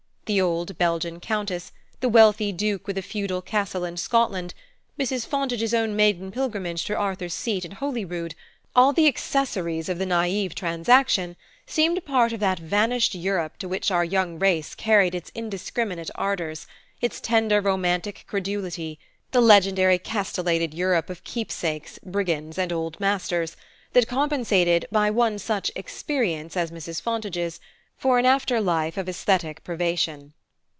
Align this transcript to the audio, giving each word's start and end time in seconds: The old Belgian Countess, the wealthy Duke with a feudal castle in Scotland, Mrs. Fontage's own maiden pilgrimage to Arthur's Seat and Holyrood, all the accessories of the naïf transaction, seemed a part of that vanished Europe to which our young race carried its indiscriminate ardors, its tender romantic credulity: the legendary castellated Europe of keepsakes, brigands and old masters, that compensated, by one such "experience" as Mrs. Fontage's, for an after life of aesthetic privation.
The 0.25 0.39
old 0.39 0.77
Belgian 0.77 1.19
Countess, 1.19 1.73
the 1.99 2.07
wealthy 2.07 2.53
Duke 2.53 2.87
with 2.87 2.97
a 2.97 3.01
feudal 3.01 3.41
castle 3.41 3.83
in 3.83 3.97
Scotland, 3.97 4.53
Mrs. 4.97 5.27
Fontage's 5.27 5.73
own 5.73 5.93
maiden 5.93 6.31
pilgrimage 6.31 6.85
to 6.85 6.95
Arthur's 6.95 7.33
Seat 7.33 7.65
and 7.65 7.73
Holyrood, 7.73 8.33
all 8.73 8.93
the 8.93 9.07
accessories 9.09 9.89
of 9.89 9.97
the 9.99 10.05
naïf 10.05 10.53
transaction, 10.55 11.35
seemed 11.67 11.97
a 11.97 12.01
part 12.01 12.31
of 12.31 12.39
that 12.39 12.59
vanished 12.59 13.13
Europe 13.13 13.57
to 13.57 13.67
which 13.67 13.91
our 13.91 14.05
young 14.05 14.39
race 14.39 14.73
carried 14.73 15.13
its 15.13 15.33
indiscriminate 15.35 16.09
ardors, 16.15 16.65
its 17.01 17.19
tender 17.19 17.59
romantic 17.59 18.23
credulity: 18.25 18.99
the 19.31 19.41
legendary 19.41 19.99
castellated 19.99 20.73
Europe 20.73 21.09
of 21.09 21.25
keepsakes, 21.25 21.99
brigands 22.05 22.57
and 22.57 22.71
old 22.71 22.97
masters, 23.01 23.57
that 23.91 24.07
compensated, 24.07 24.85
by 24.93 25.09
one 25.09 25.37
such 25.37 25.71
"experience" 25.75 26.55
as 26.55 26.71
Mrs. 26.71 27.01
Fontage's, 27.01 27.59
for 27.97 28.17
an 28.17 28.25
after 28.25 28.59
life 28.59 28.97
of 28.97 29.07
aesthetic 29.07 29.63
privation. 29.63 30.33